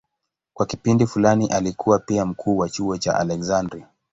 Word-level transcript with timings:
Kwa 0.53 0.65
kipindi 0.65 1.07
fulani 1.07 1.47
alikuwa 1.47 1.99
pia 1.99 2.25
mkuu 2.25 2.57
wa 2.57 2.69
chuo 2.69 2.97
cha 2.97 3.19
Aleksandria. 3.19 3.87